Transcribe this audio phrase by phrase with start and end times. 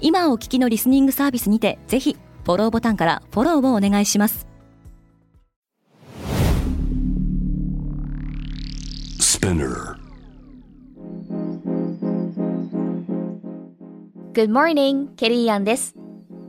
[0.00, 4.46] 今お聞きのリスニングサービスにてぜひフォローボタンからフォローをお願いします
[14.32, 15.96] Good morning, ケリーアンです。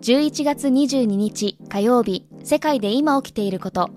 [0.01, 3.89] 11月22日火曜日、世界で今起きていること。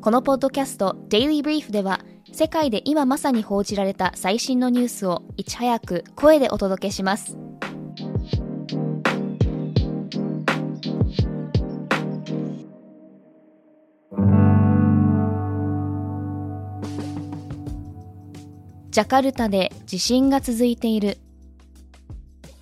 [0.00, 2.00] このポッドキャスト Daily Brief では、
[2.32, 7.43] 世界で今まさに報じられた最新のニュースをいち早く声でお届けします。
[18.94, 21.18] ジャカルタで地震が続いている。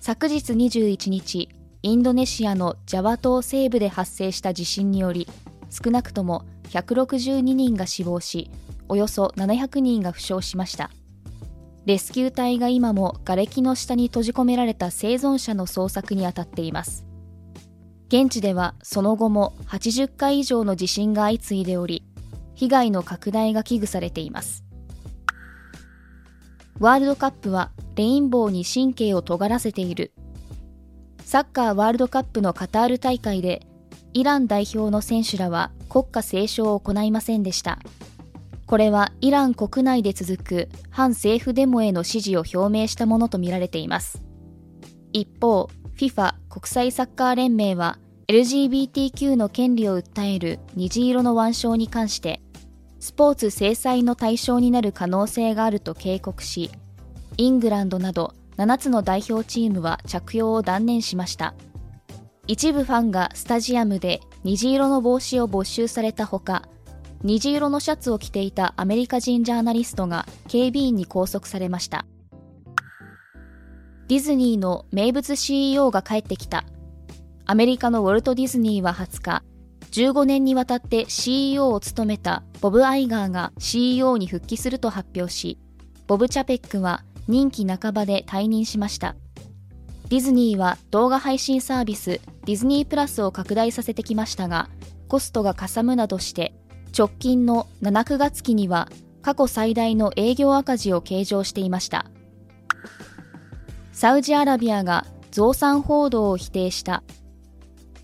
[0.01, 1.47] 昨日21日、
[1.83, 5.27] インドネシアのジャワ島西部で発生した地震により、
[5.69, 8.49] 少なくとも162人が死亡し、
[8.89, 10.89] およそ700人が負傷しました。
[11.85, 17.05] レスキュー隊が今も瓦礫の下に閉じ込められた生存者の捜索に当たっています。
[18.07, 22.03] 現地ではその後も80回以上の地震が相次いでおり、
[22.55, 24.63] 被害の拡大が危惧されています。
[26.83, 30.11] ワールドカップはレインボーに神経を尖らせている。
[31.23, 33.65] サッカーワールドカップのカタール大会で、
[34.11, 37.79] イラン代表の選手らは国歌斉唱を行いませんでした。
[38.65, 44.21] これはイラン国内で続く反政府デモへの支持を表明したものとみられています。
[45.13, 52.41] 一方、FIFA 国際サッカー連盟は LGBTQ の権利を訴える虹色の腕章に関して
[53.03, 56.71] スポーツ制裁の対象になる可能性があると警告し、
[57.35, 61.53] イングランドなど7つの代表チームは着用を断念しました。
[62.47, 66.63] 一部ファンがスタジアムで虹色の帽子を没収されたほか、
[67.23, 72.05] 虹色のシャツを着ていたアメリカ人ジャーナリストが警備員に拘束されました。
[74.07, 76.63] ディズニーの名物 CEO が帰ってきた。
[77.43, 79.43] アメリカのウォルト・ディズニーは20日、
[79.93, 85.59] 15年にわたって CEO を務めたボブ・アイガーが CEO に復帰すると発表し、
[86.07, 89.15] ボブ・チャペックは任期半ばで退任しました。
[90.09, 94.67] ディズニーは動画配信サービスディズニープラスを拡大させてきましたが、
[95.07, 96.55] コストがかさむなどして
[96.97, 98.89] 直近の7、9月期には
[99.21, 102.07] 過去最大の営業赤字を計上していました。
[103.91, 107.03] サウジアラビアが増産報道を否定した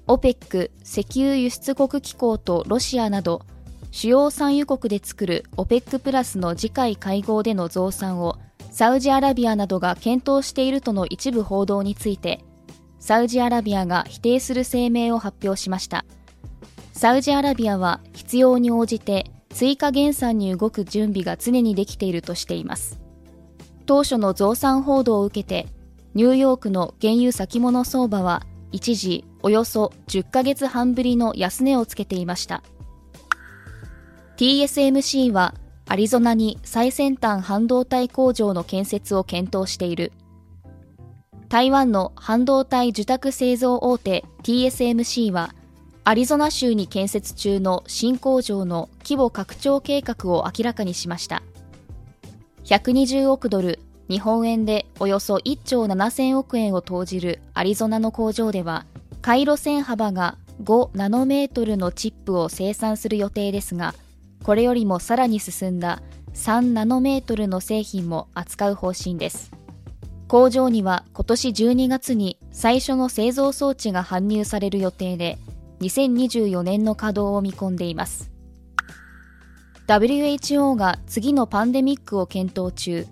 [0.10, 3.44] OPEC 石油輸出国機構とロシアなど
[3.92, 8.40] 主要産油国で作る OPEC プラスの次回会合での増産を
[8.72, 12.44] サウジアラビアなどが検討しているとの一部報道について
[12.98, 16.06] サウジアラビアが否定する声明を発表しました。
[16.92, 23.00] サウジアラビアは必要に応じて追加減産に動く準備が常にできているとしています。
[23.86, 25.68] 当初の増産報道を受けて
[26.16, 28.42] ニューヨークの原油先物相場は
[28.72, 32.64] 一時およそ10ヶ月半ぶりの安値をつけていました。
[34.38, 35.54] TSMC は
[35.88, 40.12] アリゾナに最先端半導体工場の建設を検討している。
[41.50, 45.56] 台湾の半導体受託製造大手 TSMC は
[46.04, 51.44] アリゾナ州に建設中の新工場の規模拡張計画を明らかにしました。
[52.66, 53.80] 120億ドル
[54.10, 58.86] 日本円でおよそ1兆7000億円を投じるアリゾナの工場では、
[59.22, 63.94] 回路線幅が5ナノメートルのチップを生産する予定ですが、
[64.44, 66.02] これよりもさらに進んだ
[66.34, 69.52] 3ナノメートルの製品も扱う方針です。
[70.28, 75.38] 工場には今年12月に最初の製造装置が搬入される予定で、
[75.82, 78.32] 2024年の稼働を見込んでいます。
[79.88, 83.08] WHO が次のパンデミックを検討中。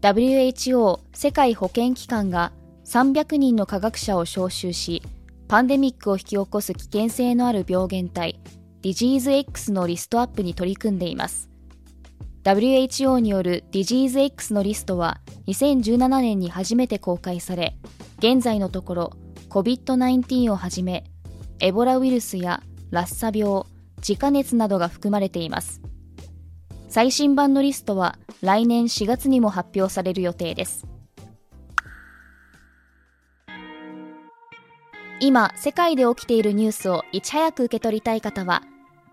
[0.00, 2.52] WHO 世界保健機関が
[2.84, 5.02] 300人の科学者を招集し、
[5.48, 8.40] パンデミックを引き起こす危険性のある病原体、
[8.82, 11.48] ディジーズ X のリストアップに取り組んでいます。
[12.44, 17.76] WHO によるディジーズ X のリストは2017年に初めて公開され、
[18.18, 19.12] 現在のところ
[19.50, 21.04] COVID-19 をはじめ、
[21.60, 23.64] エボラウイルスやラッサ病、
[23.98, 25.80] 自家熱などが含まれています。
[26.92, 30.86] 最新版のリストは来年4月にも発表される予定です
[35.24, 38.60] 今、世界で起きているニュースをいち早く受け取りたい方は、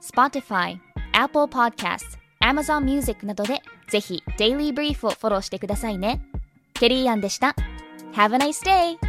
[0.01, 0.79] Spotify、
[1.13, 3.61] Apple Podcast、Amazon Music などで
[3.91, 6.19] ぜひ Daily Brief をフォローしてくださいね。
[6.73, 7.55] ケリーアンでした。
[8.15, 9.08] Have a nice day!